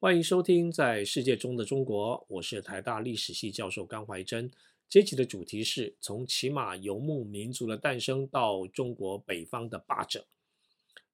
[0.00, 4.48] 欢迎收听《在世界中的中国》，我是台大历史系教授甘怀真。
[4.88, 10.28] 这期的主题是从骑马游牧民族的诞生到中国北方的霸者，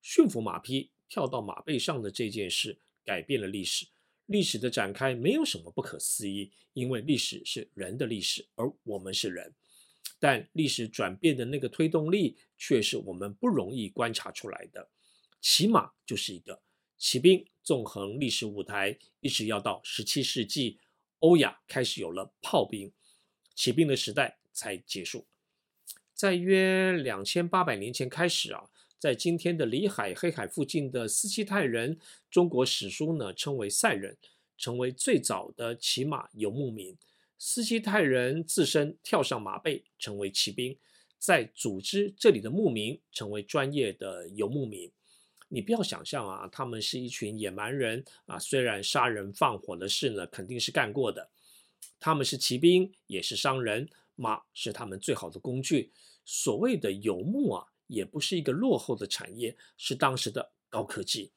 [0.02, 3.86] 驯服马匹、跳到马背上的这件事改变了历史。
[4.26, 9.54] 历史的展开没有什么不可思议，因为历史是人的历史，而我们是人。
[10.18, 14.90] 但历史转变的那个推动力却是我们不容易观察出来的。
[15.40, 16.60] 骑马就是一个
[17.04, 20.78] 骑兵纵横历史舞台，一直要到十七世纪，
[21.18, 22.90] 欧亚开始有了炮兵，
[23.54, 25.26] 骑兵的时代才结束。
[26.14, 28.70] 在约两千八百年前开始啊。
[28.98, 31.98] 在今天的里海、黑海附近的斯基泰人，
[32.30, 34.16] 中国史书呢称为塞人，
[34.56, 36.96] 成为最早的骑马游牧民。
[37.36, 40.74] 斯基泰人自身跳上马背，成为骑兵，
[41.18, 44.90] 在组织这里的牧民，成为专业的游牧民。
[45.48, 51.30] 你不要想象啊，他们是一群野蛮人啊，虽然杀人放火的事呢肯定是干过的，
[51.98, 55.92] 他们是骑兵，也是商人，马是他们最好的工具。
[56.24, 57.68] 所谓的游牧啊。
[57.86, 61.30] 也不是一个落后的产业，是当时的高科技。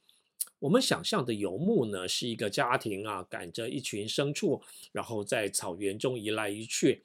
[0.60, 7.04] 我们想象的游牧呢，是一个家庭啊，赶着一群牲畜，然后在草原中移来移去。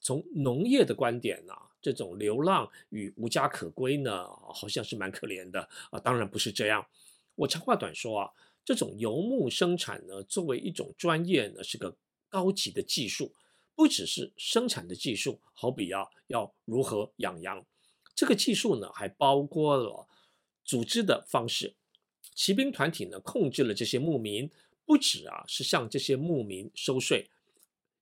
[0.00, 1.52] 从农业的观点呢，
[1.86, 6.00] 这种流浪与无家可归呢，好像是蛮可怜的啊。
[6.00, 6.84] 当然不是这样。
[7.36, 8.32] 我长话短说啊，
[8.64, 11.96] 这种游牧生产呢，作为一种专业呢，是个
[12.28, 13.32] 高级的技术，
[13.76, 17.64] 不只是生产的技术，好比啊，要如何养羊。
[18.16, 20.08] 这个技术呢，还包括了
[20.64, 21.76] 组织的方式。
[22.34, 24.50] 骑兵团体呢，控制了这些牧民，
[24.84, 27.30] 不止啊，是向这些牧民收税，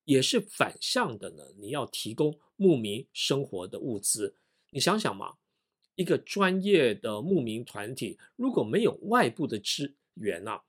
[0.04, 1.44] 也是反向的呢。
[1.58, 4.36] 你要提供牧民生活的物资。
[4.70, 5.36] 你想想嘛，
[5.94, 10.62] 一个专业的牧民团体，如果没有外部的支援啊，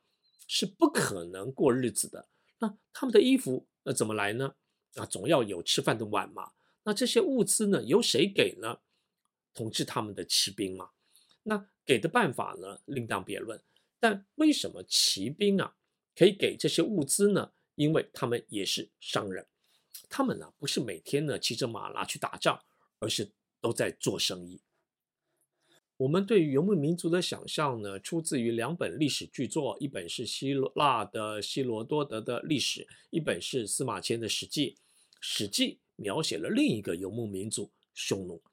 [0.48, 2.28] 是不可能过日子的。
[2.60, 4.56] 那他们的衣服那怎么来呢？
[4.96, 6.52] 啊，总要有吃饭的碗嘛。
[6.84, 8.80] 那这些物资呢，由谁给呢？
[9.54, 10.90] 统治他们的骑兵嘛，
[11.44, 13.62] 那给的办法呢，另当别论。
[14.00, 15.76] 但为什么骑兵啊
[16.16, 17.54] 可以给这些物资呢？
[17.76, 19.46] 因为他们也是商人，
[20.10, 22.60] 他们呢不是每天呢骑着马拉去打仗，
[23.00, 23.32] 而是
[23.62, 24.62] 都在做生意。
[25.98, 34.76] 我们对于游牧民族的想象呢，出自于两本历史巨作，一本是希腊的希罗多德的历史，一本是司马迁的史记。
[35.22, 38.44] 史记描写了另一个游牧民族匈奴。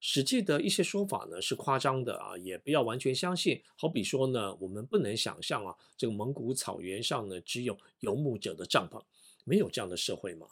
[0.00, 3.60] 史记的一些说法呢是夸张的啊，也不要完全相信。
[3.74, 9.02] 好比说呢，我们不能想象啊，这个蒙古草原上呢只有游牧者的帐篷，
[9.44, 10.46] 没有这样的社会嘛。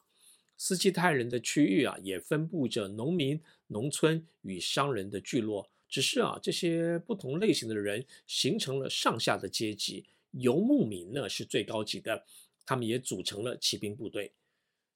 [0.57, 10.07] 斯基泰人的区域啊，也分布着农民、农村与商人的聚落，只是啊，这些不同类型的人形成了上下的阶级。
[10.33, 12.25] 游牧民呢是最高级的，
[12.65, 14.33] 他们也组成了骑兵部队。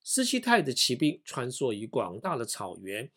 [0.03, 3.09] 斯基泰的骑兵穿梭于广大的草原。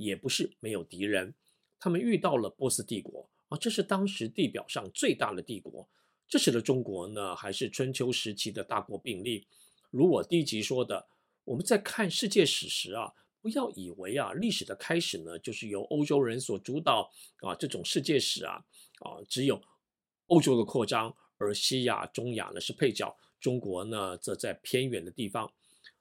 [0.00, 1.34] 也不是没有敌人，
[1.78, 5.86] 他们遇到了波斯帝国啊，这是当时地表上最大的帝国。
[6.26, 9.46] 这时的中国呢，还是春秋时期的大国并立。
[9.90, 11.06] 如我第一集说的，
[11.44, 13.12] 我们在看世界史时啊，
[13.42, 17.10] 不要以为啊，历史的开始呢，就是由欧洲人所主导
[17.42, 18.64] 啊，这种世界史啊
[19.00, 19.60] 啊，只有
[20.28, 25.52] 欧洲的扩张，而西亚、中亚呢是配角，中国呢则在偏远的地方。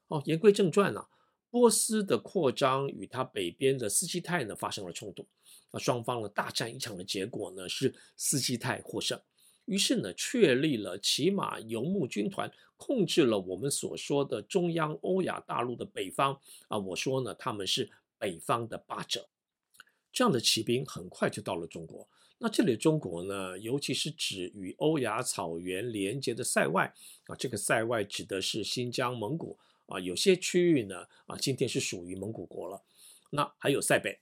[0.07, 1.09] 哦，言归正传啊。
[1.51, 5.25] 波斯的扩张与他北边的斯基泰呢发生了冲突，
[5.71, 9.19] 那双方呢大战一场的结果呢是斯基泰获胜，
[9.65, 19.27] 于是呢确立了骑马游牧军团控制了我们所说的中央欧亚大陆的北方啊，我说呢他们是北方的霸者，
[20.11, 22.07] 这样的骑兵很快就到了中国。
[22.41, 26.93] 那这里中国呢，尤其是指与欧亚草原连接的塞外
[27.25, 29.57] 啊，这个塞外指的是新疆、蒙古。
[29.89, 32.81] 啊，有些区域呢，啊，今天是属于蒙古国了。
[33.31, 34.19] 那还有塞北，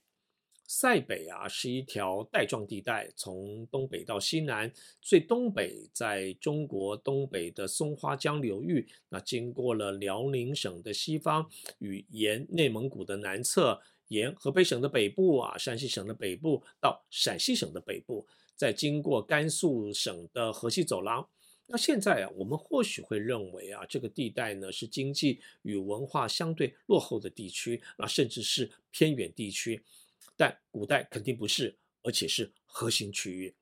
[0.66, 11.48] 塞北啊是一条带状地带，从东北到西南，最东北在中国东北的松花江流域，那经过了辽宁省的西方，
[11.78, 18.26] 与沿内蒙古的南侧，沿河北省的北部啊，山西省的北部到陕西省的北部，
[18.56, 21.28] 再经过甘肃省的河西走廊。
[21.70, 29.82] 那现在啊，我们或许会认为啊，这个地带呢是经济与文化相对落后的地区，啊，甚至是偏远地区，
[30.34, 33.54] 但古代肯定不是，而且是核心区域。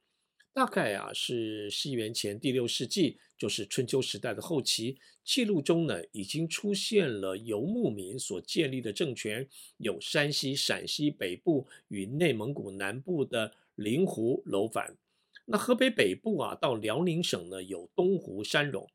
[0.53, 9.47] 大概啊是西元前第六世纪，就是春秋时代的后期，记录中呢已经出现了游牧民所建立的政权，
[9.79, 14.97] 有山西、陕西北部与内蒙古南部的灵湖楼烦。
[15.47, 18.87] 那河北北部啊，到辽宁省呢，有东胡、山戎；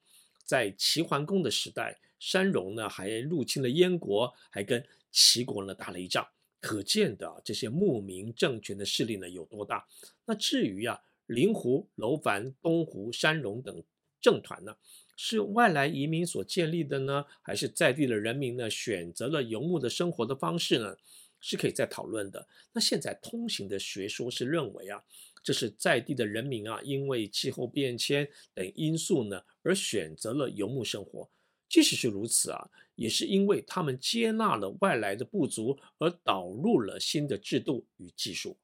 [0.43, 6.27] 在齐桓公的时代，山戎呢还入侵了燕国，还跟齐国呢打了一仗。
[6.59, 9.87] 可见的这些牧民政权的势力呢有多大？
[10.25, 13.83] 那至于啊，灵狐、楼烦、东胡、山戎等
[14.19, 14.75] 政团呢，
[15.15, 20.97] 是外来移民所建立的呢，还是在地的人民呢选择了游牧的生活的方式呢？
[21.43, 22.47] 是可以再讨论的。
[22.73, 25.03] 那现在通行的学说是认为啊，
[25.43, 31.29] 这是在地的人民啊，因为气候变迁等因素呢，而选择了游牧生活。
[31.67, 38.57] 即使是如此啊，也是因为他们接纳了外来的部族，而导入了新的制度与技术。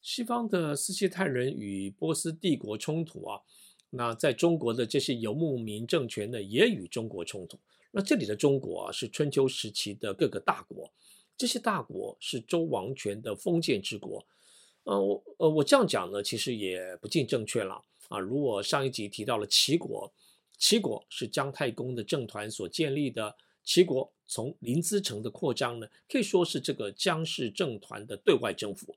[0.00, 3.40] 西方的斯基泰人与波斯帝国冲突啊，
[3.90, 7.58] 那在中国的这些游牧民政权呢，也与中国冲突。
[7.90, 10.90] 那这里的中国啊，是春秋时期的各个大国，
[11.36, 14.26] 这些大国是周王权的封建之国。
[14.86, 18.18] 呃，我呃，我这样讲呢，其实也不尽正确了啊。
[18.18, 20.12] 如果上一集提到了齐国。
[20.58, 23.36] 齐国是姜太公的政团所建立的。
[23.62, 28.96] 齐国从临淄城的扩张呢，可以说是这个姜氏政团的对外征服，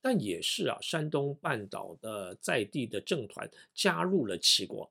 [0.00, 4.88] 但也是啊，山东半岛的在地的政团加入了齐国。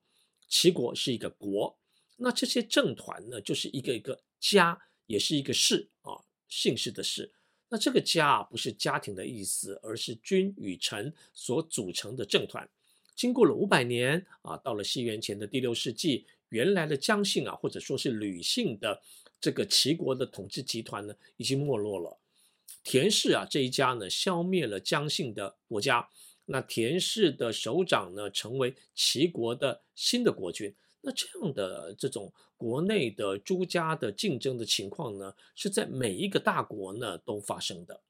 [0.50, 1.78] 齐国是一个国，
[2.18, 6.20] 那这些政团呢，就是一个一个家，也是一个氏啊，
[6.50, 7.32] 姓氏的氏。
[7.70, 12.68] 那这个家啊，不是家庭的意思，而是君与臣所组成的政团。
[13.16, 19.02] 经过了五百年啊，到了西元前的第六世纪，原来的姜姓啊，或者说是吕姓的
[19.40, 22.18] 这个齐国的统治集团呢，已经没落了。
[22.84, 26.10] 田氏啊这一家呢，消灭了姜姓的国家，
[26.46, 30.74] 那田氏的首长呢，成为齐国的新的国君。
[31.02, 38.02] 那这样的这种国内的诸家的竞争的情况呢，是在每一个大国呢都发生的。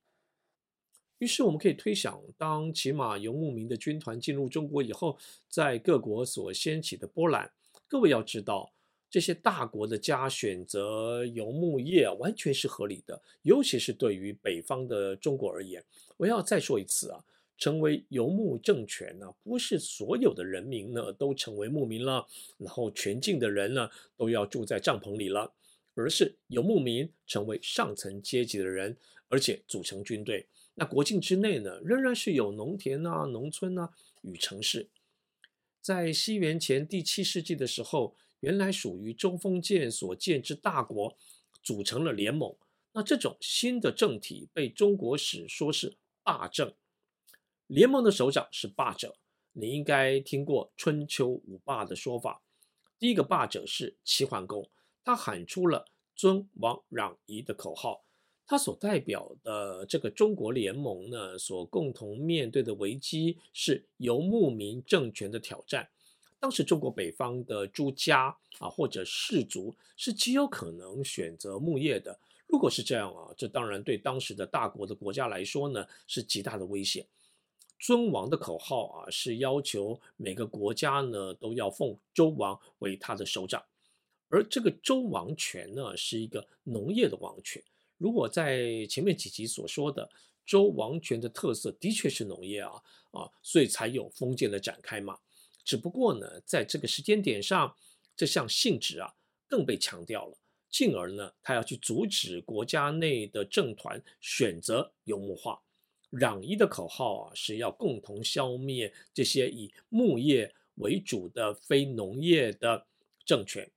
[1.20, 5.18] 于是我们可以推想，当骑马游牧民的军团进入中国以后，
[5.50, 7.52] 在各国所掀起的波澜。
[7.88, 8.72] 各位要知道，
[9.10, 15.84] 这些大国的家选择游牧业完全是合理的，尤其是对于北方的中国而言。
[16.16, 17.24] 我要再说一次啊，
[17.60, 22.26] 成为游牧政权呢，不是所有的人民呢都成为牧民了，
[22.58, 25.52] 然后全境的人呢都要住在帐篷里了，
[25.94, 28.96] 而是游牧民成为上层阶级的人，
[29.28, 30.48] 而且组成军队。
[30.76, 33.92] 那国境之内呢，仍然是有农田啊、农村啊
[34.22, 34.88] 与城市。
[35.82, 41.18] 在西元前第七世纪的时候，原来属于周封建所建之大国
[41.62, 42.56] 组成了联盟。
[42.94, 46.74] 那这种新的政体被中国史说是霸政。
[47.70, 49.16] 联盟的首长是霸者，
[49.54, 52.42] 你应该听过春秋五霸的说法。
[52.98, 54.68] 第一个霸者是齐桓公，
[55.04, 55.86] 他喊出了
[56.16, 58.04] 尊王攘夷的口号。
[58.48, 65.88] 他所代表的这个中国联盟呢，所共同面对的危机是游牧民政权的挑战。
[66.40, 72.20] 当时中国北方的诸家啊，或者氏族是极有可能选择牧业的。
[72.48, 77.06] 如果是这样啊，这当然对当时的大国的国家来说呢，是极大的危险。
[77.80, 83.64] 尊王的口号啊，是要求每个国家呢都要奉周王为他的首长，
[84.28, 87.64] 而这个周王权呢，是一个农业的王权。
[87.98, 90.10] 如果在前面几集所说的
[90.46, 92.72] 周王权的特色的确是农业啊
[93.12, 95.18] 啊，所以才有封建的展开嘛。
[95.64, 97.76] 只不过呢，在这个时间点上，
[98.16, 99.14] 这项性质啊
[99.48, 100.38] 更被强调了，
[100.70, 105.62] 进而呢，他要去阻止国家内的政团选择游牧化。
[106.12, 112.88] 攘夷的口号啊是要共同消灭这些以牧业为主的非农业的
[113.26, 113.70] 政权。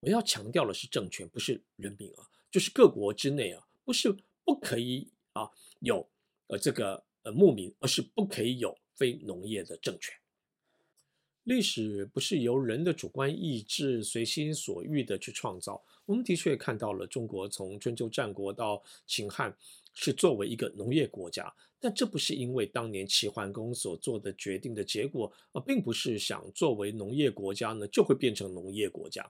[0.00, 3.66] 我要强调的是政权，不是人民啊，就是各国之内啊。
[3.84, 6.08] 不是不可以啊有
[6.48, 10.12] 呃这个呃牧民，而是不可以有非农业的政权。
[11.44, 15.84] 历史不是由人的主观意志随心所欲的去创造。
[16.04, 19.56] 我们的确看到了中国从春秋战国到秦汉
[19.96, 29.28] 是作为一个农业国家，但这不是因为当年齐桓公所做的决定的结果，而并不是想作为农业国家呢就会变成农业国家。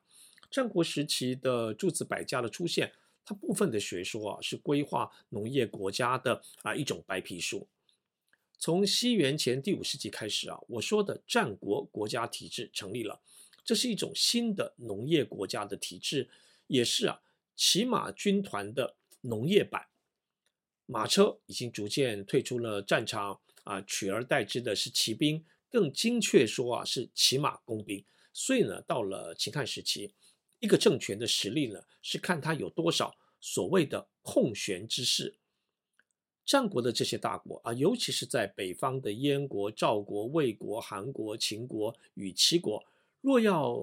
[0.50, 2.92] 战国时期的诸子百家的出现。
[3.28, 7.66] 它部分的学说啊，是规划农业国家的啊一种白皮书。
[8.56, 13.20] 从西元前第五世纪开始啊，我说的战国国家体制成立了，
[13.64, 16.30] 这是一种新的农业国家的体制，
[16.68, 17.20] 也是啊
[17.56, 19.88] 骑马军团的农业版。
[20.86, 28.04] 马车已经逐渐退出了战场啊，取而代之的是骑兵，更精确说啊是骑马工兵。
[28.32, 30.12] 所以呢，到了秦汉时期。
[30.58, 35.36] 一个政权的实力呢，是看他有多少所谓的空闲之势。
[36.46, 42.82] 战国的这些大国啊，尤其是在北方的燕国、赵国、魏国、韩国、秦国与齐国，
[43.20, 43.76] 若要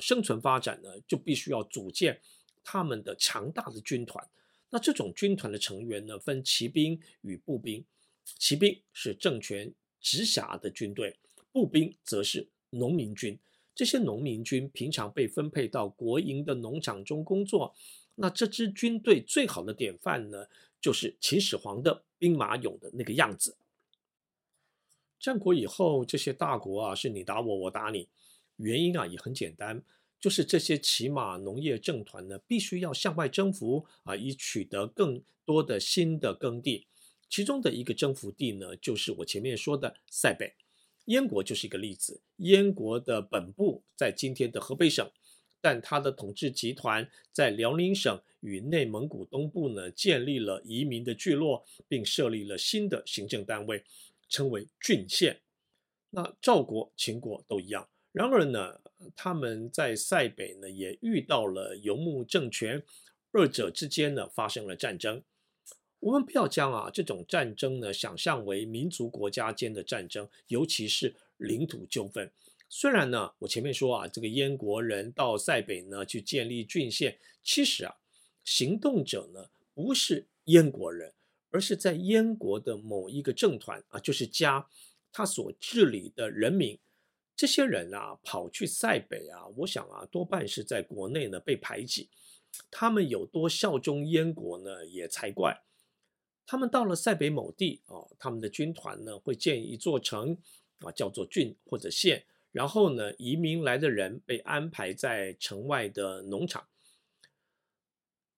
[0.00, 2.20] 生存发展呢，就必须要组建
[2.64, 4.28] 他们的强大的军团。
[4.76, 7.82] 那这种军团的成员呢，分骑兵与步兵。
[8.38, 11.16] 骑兵是政权直辖的军队，
[11.50, 13.38] 步兵则是农民军。
[13.74, 17.74] 这些农民军平常被分配到国营的农场中工作。
[18.16, 20.46] 那这支军队最好的典范呢，
[20.78, 23.56] 就是秦始皇的兵马俑的那个样子。
[25.18, 28.10] 战国以后，这些大国啊，是你打我，我打你。
[28.56, 29.82] 原因啊也很简单，
[30.26, 36.88] 就是这些骑马农业政团呢，必须要向外征服啊，以取得更多的新的耕地。
[37.30, 40.52] 其中的一个征服地呢，就是我前面说的塞北。
[41.04, 42.20] 燕国就是一个例子。
[42.38, 45.08] 燕国的本部在今天的河北省，
[45.60, 53.84] 但它的统治集团在辽宁省与内蒙古东部呢，建立了移民的聚落，并设立了新的行政单位，
[54.28, 55.40] 称为郡县。
[56.10, 57.88] 那赵国、秦国都一样。
[58.10, 58.80] 然而呢，
[59.14, 62.82] 他们在塞北呢也遇到了游牧政权，
[63.32, 65.22] 二者之间呢发生了战争。
[66.00, 72.30] 我们不要将啊这种战争呢想象为民族国家间的战争，尤其是领土纠纷。
[72.68, 77.96] 虽然呢，我前面说啊，这个燕国人到塞北呢去建立郡县，其实啊，
[78.44, 81.12] 行动者呢不是燕国人，
[81.50, 84.66] 而是在燕国的某一个政团啊，就是家
[85.12, 86.78] 他所治理的人民。
[87.36, 92.08] 这些人啊，跑去塞北啊，我想啊，多半是在国内呢被排挤。
[92.70, 95.62] 他们有多效忠燕国呢，也才怪。
[96.46, 100.38] 他们到了塞北某地啊，他们的军团呢会建一座城
[100.78, 102.24] 啊，叫做郡或者县。
[102.52, 106.66] 然后呢，移民来的人被安排在城外的农场。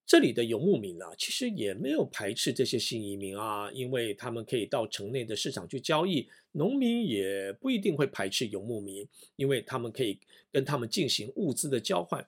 [0.09, 6.27] 这里的游牧民啊，其实也没有排斥这些新移民啊，因为他们可以到城内的市场去交易。
[6.53, 10.19] 农民也不一定会排斥游牧民，因为他们可以
[10.51, 12.27] 跟他们进行物资的交换。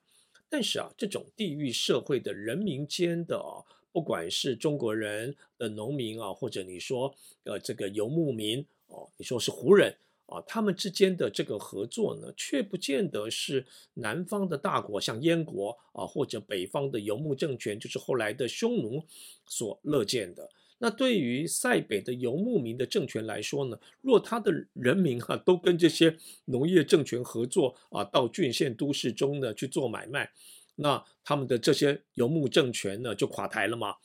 [0.51, 9.97] 但是啊，这种地域社会的人民间的啊，不管是中国人的农民啊，或者你说呃这个游牧民哦，你说是胡人。
[10.31, 19.05] 啊，他们之间的这个合作呢，却不见得是南方的大国，像燕国啊，或者北方的游牧政权，就是后来的匈奴
[19.47, 20.49] 所乐见的。
[20.79, 30.31] 那对于塞北的游牧民的政权来说呢，若他的人民哈、啊、都跟这些农业政权合作啊，到郡县都市中呢去做买卖，
[30.77, 33.97] 那他们的这些游牧政权呢就垮台了吗？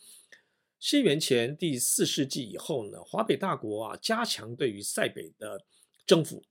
[0.79, 5.63] 西元前第四世纪以后呢，华北大国啊加强对于塞北的。
[6.05, 6.43] 征服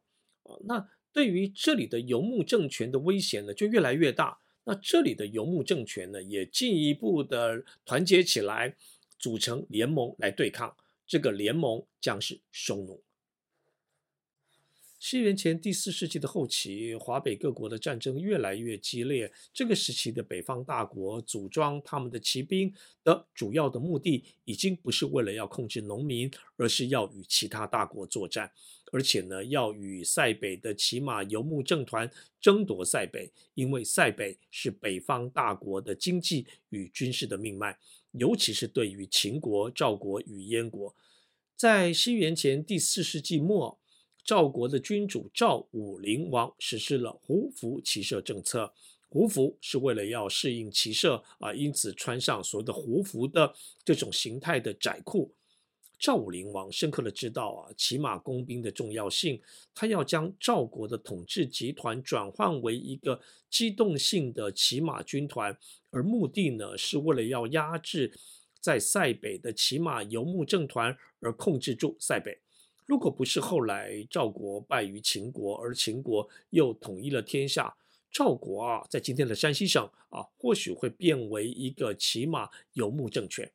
[0.42, 4.38] 啊，那对于这里的游牧政权的威胁呢，就越来越大。
[4.64, 8.74] 那这里的游牧政权呢，也进一步的团结起来，
[9.18, 10.74] 组成联盟来对抗。
[11.06, 13.02] 这个联盟将是匈奴。
[14.98, 19.30] 西元前第四世纪的后期，华北各国的战争越来越激烈。
[19.52, 28.50] 这个时期的北方大国组装他们的骑兵的主要的目的，已经不是为了要控制农民，而是要与其他大国作战，
[28.94, 32.08] 而且呢，要与塞北的骑马游牧政团
[32.40, 37.76] 争夺塞北，因为塞北是北方大国的经济与军事的命脉，
[38.12, 40.94] 尤其是对于秦国、赵国与燕国，
[41.56, 43.80] 在西元前第四世纪末。
[44.24, 48.72] 赵国的君主赵武灵王实施了胡服骑射政策。
[49.10, 55.34] 胡服是为了要适应骑射啊，因此穿上所谓的胡服的这种形态的窄裤。
[56.04, 59.40] 赵武灵王深刻的知道啊，骑马工兵的重要性，
[59.74, 63.18] 他要将赵国的统治集团转换为一个
[63.48, 65.56] 机动性的骑马军团，
[65.88, 68.12] 而目的呢，是为了要压制
[68.60, 72.38] 在塞北的骑马游牧政团，而控制住塞北。
[72.84, 77.74] 如果不是后来赵国败于秦国，而秦国又统一了天下，
[78.12, 83.50] 赵国啊，在今天的山西省啊，或许会变为一个骑马游牧政权。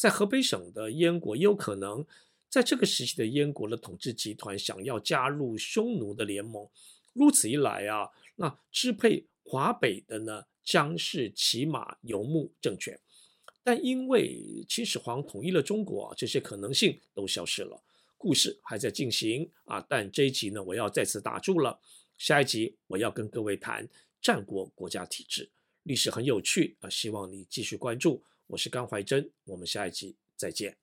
[0.00, 2.06] 在河北省的燕国也有可能，
[2.48, 6.66] 在这个时期的燕国的统治集团想要加入匈奴的联盟。
[7.12, 12.98] 如此一来啊，那支配华北的呢，将是骑马游牧政权。
[13.62, 17.82] 但因为秦始皇统一了中国，这些可能性都消失了。
[18.16, 21.78] 故事还在进行啊，但这一集呢，我要再次打住了。
[22.16, 23.86] 下一集我要跟各位谈
[24.22, 25.50] 战国国家体制，
[25.82, 28.22] 历史很有趣啊，希望你继续关注。
[28.50, 30.76] 我是甘怀真，我们下一集再见。